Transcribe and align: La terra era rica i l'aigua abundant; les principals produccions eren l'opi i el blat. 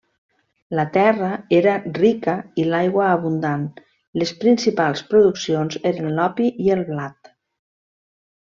La 0.77 0.85
terra 0.93 1.27
era 1.57 1.75
rica 1.97 2.35
i 2.63 2.65
l'aigua 2.71 3.11
abundant; 3.17 3.69
les 4.21 4.33
principals 4.45 5.05
produccions 5.13 5.81
eren 5.95 6.11
l'opi 6.17 6.53
i 6.69 6.75
el 6.79 6.83
blat. 6.93 7.35